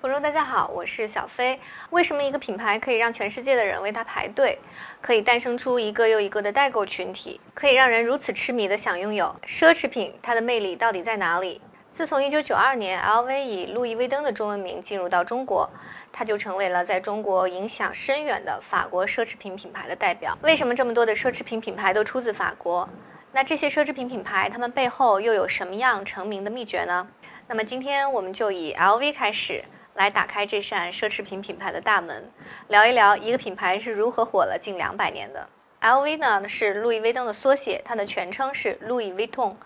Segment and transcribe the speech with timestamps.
[0.00, 1.58] 观众大家好，我是小飞。
[1.90, 4.56] 为什么一个品牌可以让全世界的人为它排队，
[5.00, 10.14] 可以诞生出一个又一个的代购群体，可以让人如此痴迷的想拥有奢侈品？
[10.22, 11.60] 它的魅力到底在哪里？
[11.92, 15.68] 自从1992年 LV 以路易威登的中文名进入到中国，
[16.12, 20.38] 它就成为了在中国影响深远的法国奢侈品品牌的代表。
[20.42, 22.88] 为什么这么多的奢侈品品牌都出自法国？
[23.32, 27.08] 那这些奢侈品品牌，它们背后又有什么样成名的秘诀呢？
[27.48, 29.64] 那么今天我们就以 LV 开始，
[29.98, 32.30] 来打开这扇奢侈品品牌的大门，
[32.68, 35.48] 聊一聊一个品牌是如何火了近两百年的。
[35.80, 39.56] LV 呢是路易威登的缩写，它的全称是路易威登。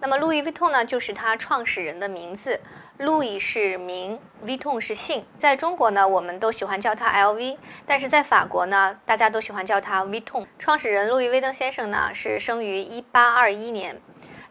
[0.00, 2.58] 那么路易威登呢就是它创始人的名字，
[2.96, 5.26] 路易是名，威登是姓。
[5.38, 10.46] 在中国呢，我们都喜欢叫它 LV，但是在法国呢，大家都喜欢叫它威登。
[10.58, 14.00] 创始人路易威登先生呢是生于1821年。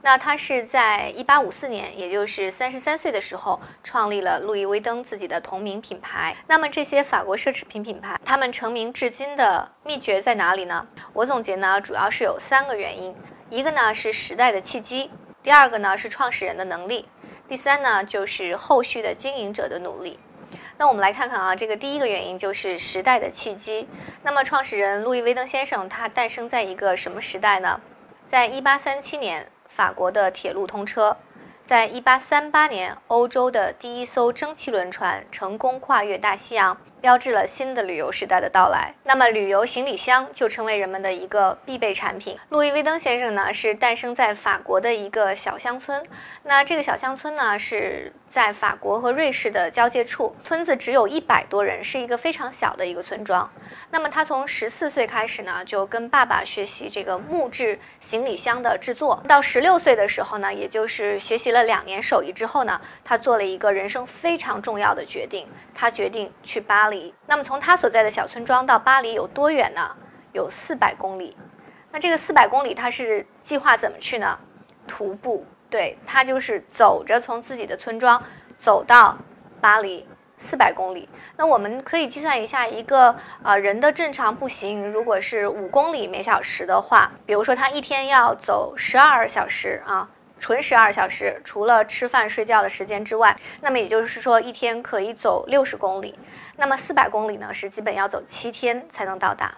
[0.04, 6.36] 那他是在一八五四年，也就是三十三岁的时候，创立了路易威登自己的同名品牌。
[6.48, 10.88] 那么这些法国奢侈品品牌，他们成名至今的秘诀在哪里呢？
[11.14, 13.16] 我总结呢，主要是有三个原因：
[13.52, 15.12] 一个呢是时代的契机，
[15.44, 17.08] 第二个呢是创始人的能力，
[17.48, 20.20] 第三呢就是后续的经营者的努力。
[20.78, 23.88] 那我们来看看啊，这个第一个原因就是时代的契机。
[24.24, 27.80] 那么创始人路易威登先生他诞生在一个什么时代呢？
[28.26, 29.48] 在一八三七年。
[29.82, 31.18] 法国的铁路通车，
[31.66, 36.78] 在一八三八年，欧洲的第一艘蒸汽轮船成功跨越大西洋。
[37.02, 38.94] 标志了新的旅游时代的到来。
[39.04, 42.38] 那么，旅游行李箱就成为人们的一个必备产品。
[42.50, 46.06] 路易威登先生呢，是诞生在法国的一个小乡村。
[46.44, 53.52] 那这个小乡村呢，是在法国和瑞士的交界处，村子只有一百多人，是一个非常小的一个村庄。
[53.90, 59.24] 那么，他从十四岁开始呢，就跟爸爸学习这个木质行李箱的制作。
[59.28, 66.91] 到十六岁的时候呢，也就是学习了两年手艺之后呢，他做了一个人生非常重要的决定，他决定去巴。
[67.28, 69.96] 那么从他所在的小村庄到巴黎有多远呢？
[70.34, 71.38] 有四百公里。
[71.92, 74.38] 那这个四百公里他是计划怎么去呢？
[74.88, 75.46] 徒步。
[75.70, 78.22] 对他就是走着从自己的村庄
[78.60, 79.18] 走到
[79.62, 80.06] 巴黎
[80.38, 81.08] 四百公里。
[81.38, 90.10] 那我们可以计算一下，一个呃人的正常步行如果是五公里每小时的话，比如说他一天要走十二小时啊。
[90.42, 96.18] 纯十二小时，除了吃饭睡觉的时间之外，那么也就是说一天可以走六十公里，
[96.62, 99.52] 那么四百公里呢是基本要走七天才能到达。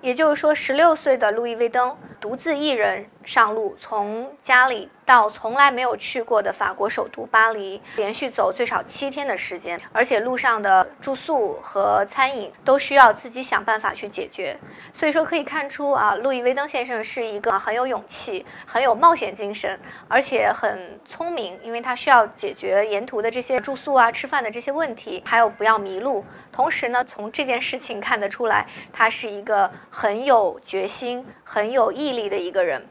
[0.00, 14.56] 也就是说，十六岁的路易威登独自一人上路，从家里到从来没有去过的法国首都巴黎，连续走最少七天的时间，而且路上的住宿和餐饮都需要自己想办法去解决。
[14.94, 19.76] 所以说，可以看出啊，路易威登先生是一个很有勇气、很有冒险精神，
[20.06, 26.24] 而且很聪明，因为他需要解决沿途的这些住宿啊、吃饭的这些问题，还有不要迷路。
[26.50, 29.70] 同时呢，从这件事情看得出来，他是一个。
[29.90, 32.86] 很有决心、很有毅力的一个人。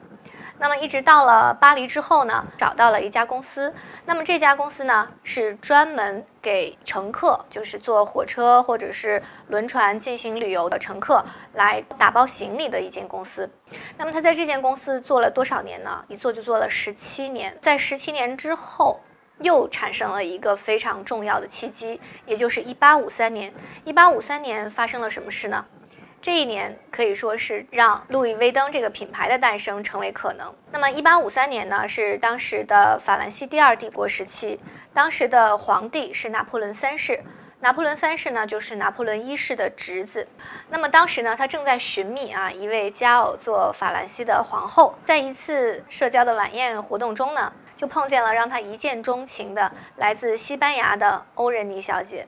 [0.59, 3.73] 那么，一直到了巴黎之后呢，找到了一家公司。
[4.05, 11.23] 那么这家公司呢，是专门给乘客，就是坐火车或者是轮船进行旅游的乘客
[11.53, 13.49] 来打包行李的一间公司。
[13.97, 16.03] 那么他在这间公司做了多少年呢？
[16.07, 17.57] 一做就做了十七年。
[17.61, 18.99] 在十七年之后，
[19.39, 23.53] 又产生了一个非常重要的契机，也就是一八五三年。
[23.83, 25.65] 一八五三年发生了什么事呢？
[26.19, 30.53] 这一年可以说是让路易威登这个品牌的诞生成为可能。
[30.71, 34.59] 那么，一八五三年呢，是当时的法兰西第二帝国时期，
[34.93, 37.23] 当时的皇帝是拿破仑三世。
[37.59, 40.27] 拿破仑三世呢，就是拿破仑一世的侄子。
[40.69, 44.93] 那么当时呢，他正在寻觅啊一位佳偶做法兰西的皇后。
[45.05, 52.27] 在一次社交的晚宴活动中呢，就碰见了让他一见钟情的来自西班牙的欧仁妮小姐。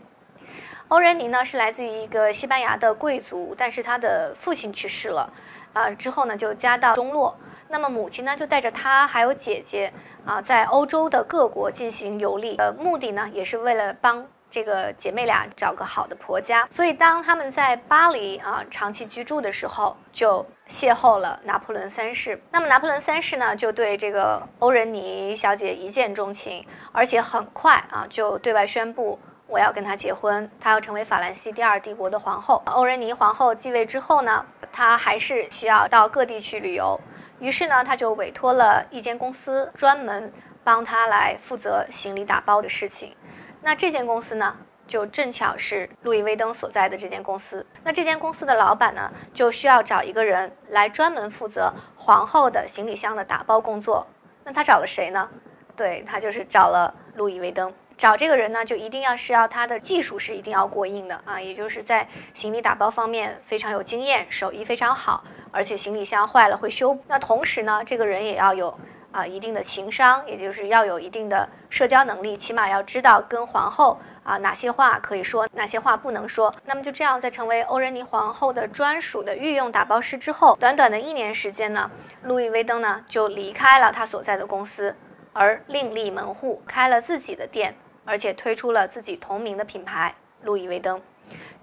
[0.88, 5.32] 欧仁妮呢是来自于一个西班牙的贵族，但是她的父亲去世了，
[5.74, 7.38] 啊之后呢就家道中落。
[7.68, 9.94] 那么母亲呢就带着她还有姐姐
[10.26, 16.68] 啊在欧洲的各国进行游历，呃目的呢也是为了帮这个姐妹俩找个好的婆家。
[16.72, 22.42] 所以当他们在巴黎啊长期居住的时候，就邂逅了拿破仑三世。
[22.52, 29.20] 那么拿破仑三世呢就对这个欧仁妮小姐一见钟情，而且很快啊就对外宣布。
[29.48, 32.62] 我要跟她结婚，她要成为法兰西第二帝国的皇后。
[32.68, 37.00] 欧仁妮皇后继位之后呢，她还是需要到各地去旅游，
[37.40, 40.32] 于是呢，她就委托了一间公司，专门
[40.64, 43.16] 帮她来负责行李打包的事情。
[43.62, 44.58] 那这间公司呢，
[44.88, 47.66] 就正巧是路易威登所在的这间公司。
[47.84, 54.08] 那这间公司的老板呢，就需要找一个人来专门负责皇后的行李箱的打包工作。
[54.44, 55.30] 那他找了谁呢？
[55.76, 57.74] 对他就是找了路易威登。
[57.98, 65.22] 找这个人呢，就一定要是要他的技术是一定要过硬的啊，也就是在行李打包方面非常有经验，手艺非常好，
[65.52, 66.98] 而且行李箱坏了会修。
[67.08, 68.80] 那同时呢，这个人也要有
[69.12, 76.54] 啊一定的情商，也就是要有一定的社交能力，起码要知道跟皇后啊哪些话可以说，哪些话不能说。
[76.66, 81.90] 那么就这样，在成为欧仁妮皇后的专属的御用打包师之后，短短的一年时间呢，
[82.24, 84.96] 路易威登呢就离开了他所在的公司，
[85.34, 87.76] 而另立门户，开了自己的店。
[88.06, 91.00] 而且推出了自己同名的品牌路易威登，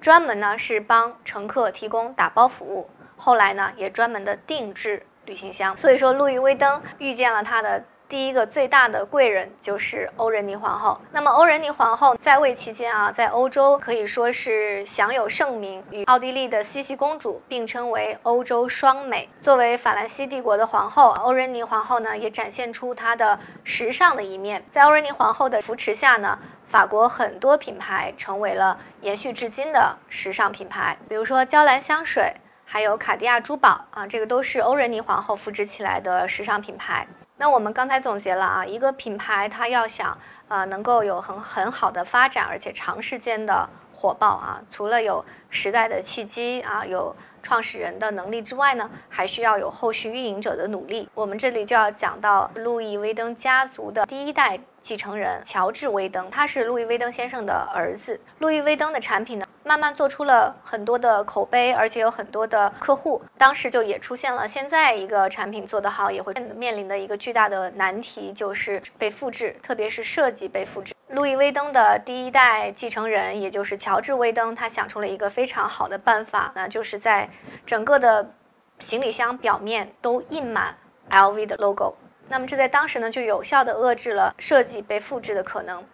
[0.00, 2.88] 专门呢是帮乘客提供打包服务。
[3.16, 5.76] 后来呢也专门的定制旅行箱。
[5.76, 7.84] 所以说，路易威登遇见了他的。
[8.08, 11.00] 第一个最大的贵人就是欧仁妮皇后。
[11.10, 19.28] 那么欧仁妮皇后在位期间啊，在欧洲可以说是享有盛名，与奥地利的茜茜公主并称为欧洲双美。
[19.42, 24.64] 作为法兰西帝国的皇后，欧仁妮皇后呢也展现出她的时尚的一面。
[24.70, 26.38] 在欧仁妮皇后的扶持下呢，
[26.68, 32.32] 法国很多品牌成为了延续至今的时尚品牌，比如说娇兰香水，
[32.68, 37.06] 还有卡地亚珠宝啊，这个都是欧仁妮皇后扶持起来的时尚品牌。
[37.36, 40.18] 那我们刚才总结了啊，一个品牌它要想
[40.48, 51.08] 呃能够有很很好的发展，而且长时间的火爆啊，除了有时代的契机啊，有创始人的能力之外呢，还需要有后续运营者的努力。
[51.14, 58.20] 我们这里就要讲到路易威登家族的第一代继承人乔治威登，他是路易威登先生的儿子。
[58.38, 59.44] 路易威登的产品呢？
[59.64, 63.20] 慢慢做出了很多的口碑，而且有很多的客户。
[63.36, 70.94] 当时就也出现了现在一个产品做得好也会面临的一个巨大的难题，就是被复制，特别是设计被复制。
[71.08, 77.28] 路易威登的第一代继承人，也就是乔治威登，他想出了一个非常好的办法，那就是在
[77.66, 78.30] 整个的
[78.78, 80.76] 行李箱表面都印满
[81.10, 81.96] LV 的 logo。
[82.28, 85.84] 那么这在当时呢，就有效的遏制了设计被复制的可能。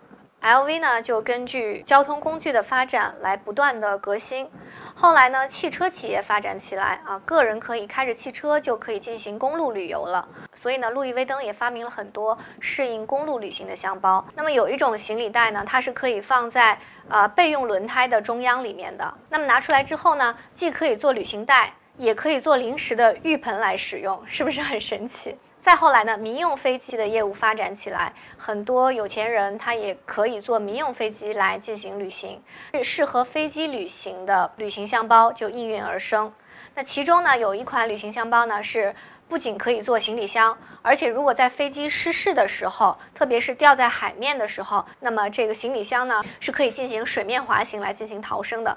[0.42, 4.50] LV 呢，就根据交通工具的发展来不断的革新。
[4.92, 10.28] 后来呢，汽车企业发展起来啊，个人可以开着汽车就可以进行公路旅游了。
[10.54, 14.26] 所以呢，路易威登也发明了很多适应公路旅行的箱包。
[14.34, 16.76] 那么有一种行李袋呢，它是可以放在
[17.08, 19.14] 呃备用轮胎的中央里面的。
[19.28, 25.36] 那么拿出来之后呢，既可以做旅行袋，也可以做临时的浴盆来使用，是不是很神奇？
[25.62, 32.42] 再后来呢，民用飞机的业务发展起来，很多有钱人他也可以坐民用飞机来进行旅行，
[32.82, 36.32] 适合飞机旅行的旅行箱包就应运而生。
[36.74, 38.92] 那其中呢，有一款旅行箱包呢，是
[39.28, 48.76] 不仅可以做行李箱，而且如果在飞机失事的时候，特别是掉在海面的时候，那么这个行李箱呢，是可以进行水面滑行来进行逃生的。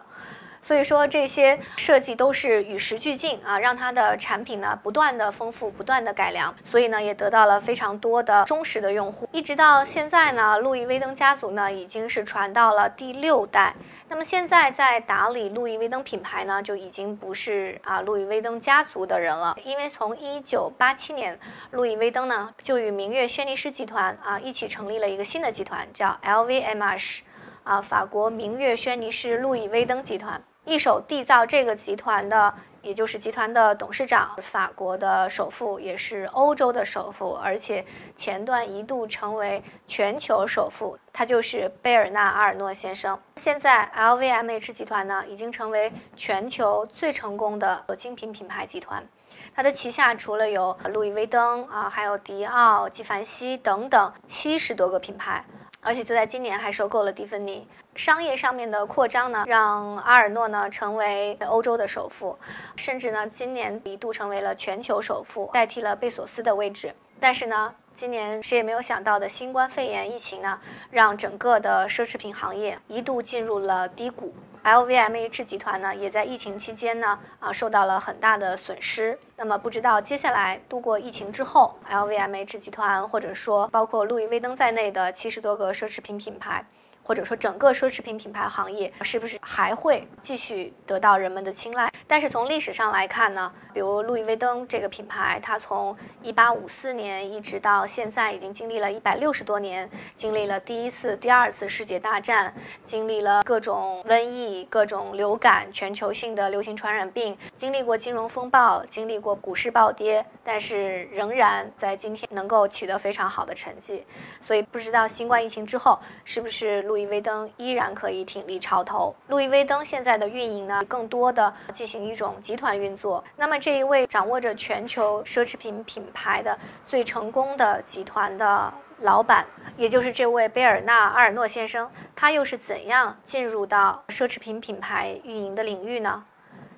[0.66, 9.30] 所以说这些设计都是与时俱进啊，让它的产品呢不断的丰富，不断的改良，所以呢也得到了非常多的忠实的用户。
[9.32, 13.76] 一直到现在呢，路易威登家族呢已经是传到了第六代。
[14.10, 21.40] 那么现在在打理路易威登品牌呢，就已经不是啊路易威登家族的人了，因为从一九八七年，
[21.70, 27.20] 路易威登呢就与明月轩尼诗集团啊一起成立了一个新的集团，叫 LVMH，
[27.64, 30.42] 啊法国明月轩尼诗路易威登集团。
[30.66, 32.52] 一手缔造这个集团的，
[32.82, 37.86] 也就是集团的董事长，法国的首富，也是欧洲的首富，而且
[38.18, 43.20] 前段一度成为全球首富，他就是贝尔纳·阿尔诺先生。
[43.36, 49.07] 现在 LVMH 集团呢，已经成为全球最成功的精品品牌集团，
[49.54, 55.45] 它的旗下除了有路易威登啊，还有迪奥、纪梵希等等七十多个品牌。
[55.85, 57.68] 而且就在今年还收购了蒂芬尼。
[57.94, 62.35] 商业上面的扩张呢，让阿尔诺呢成为欧洲的首富，
[62.75, 66.92] 甚至呢今年一度成为了全球首富，代替了贝索斯的位置。
[67.19, 74.33] 但是呢，今年谁也没有想到的新冠肺炎疫情呢，让整个的奢侈品行业一度进入了低谷。
[74.66, 79.16] LVMH 集团呢，也在疫情期间呢，啊，受到了很大的损失。
[79.38, 86.66] 那么，不知道接下来度过疫情之后，LVMH 集团或者说包括路易威登在内的七十多个奢侈品品牌。
[87.06, 91.92] 或者说整个奢侈品品牌行业是不是还会继续得到人们的青睐？
[92.07, 102.52] 但是从历史上来看呢，比如路易威登这个品牌，它从一八五四年一直到现在，已经经历了一百六十多年，经历了第一次、第二次世界大战，
[102.83, 114.04] 经历了各种瘟疫、各种流感、全球性的流行传染病，经历过金融风暴，经历过股市暴跌，但是仍然在今天能够取得非常好的成绩。
[114.42, 116.94] 所以不知道新冠疫情之后是不是路。
[116.95, 119.14] 路易威登依然可以挺立潮头。
[119.28, 123.21] 路易威登现在的运营呢，更多的进行一种集团运作。
[123.35, 136.23] 那么这一位掌握着全球奢侈品品牌的最成功的集团的老板，也就是这位贝尔纳·阿尔诺先生，他又是怎样进入到奢侈品品牌运营的领域呢？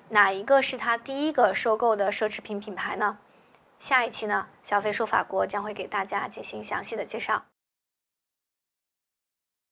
[0.08, 3.18] 哪一个是他第一个收购的奢侈品品牌呢？
[3.78, 7.44] 下一期呢，小飞说法国将会给大家进行详细的介绍。